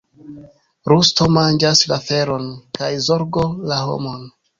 [0.93, 2.47] Rusto manĝas la feron,
[2.79, 4.27] kaj zorgo la homon.